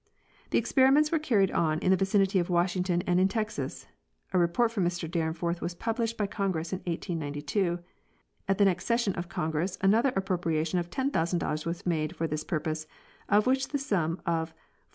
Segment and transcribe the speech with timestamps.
[0.49, 3.85] The experiments were carried on in the vicinity of Washington and in Texas...
[4.33, 7.77] A report from Mr Dyrenforth was published by Congress in 1892.
[8.47, 12.87] At the next session of Congress another appropriation of $10,000 was made for this purpose,
[13.29, 14.59] of which the sum of $4,913.